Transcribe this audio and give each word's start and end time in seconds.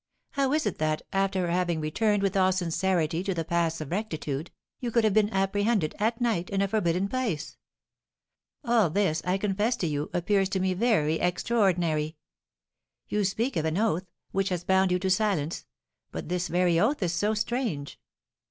How 0.31 0.51
is 0.53 0.65
it 0.65 0.79
that, 0.79 1.03
after 1.13 1.51
having 1.51 1.79
returned 1.79 2.23
with 2.23 2.35
all 2.35 2.51
sincerity 2.51 3.23
to 3.23 3.35
the 3.35 3.45
paths 3.45 3.81
of 3.81 3.91
rectitude, 3.91 4.49
you 4.79 4.89
could 4.89 5.03
have 5.03 5.13
been 5.13 5.29
apprehended, 5.29 5.93
at 5.99 6.19
night, 6.19 6.49
in 6.49 6.59
a 6.63 6.67
forbidden 6.67 7.07
place? 7.07 7.55
All 8.63 8.89
this, 8.89 9.21
I 9.25 9.37
confess 9.37 9.75
to 9.77 9.85
you, 9.85 10.09
appears 10.11 10.49
to 10.49 10.59
me 10.59 10.73
very 10.73 11.19
extraordinary. 11.19 12.17
You 13.09 13.23
speak 13.23 13.55
of 13.55 13.65
an 13.65 13.77
oath, 13.77 14.09
which 14.31 14.49
has 14.49 14.63
bound 14.63 14.91
you 14.91 14.97
to 14.97 15.09
silence; 15.11 15.67
but 16.11 16.29
this 16.29 16.47
very 16.47 16.79
oath 16.79 17.03
is 17.03 17.13
so 17.13 17.35
strange!" 17.35 17.99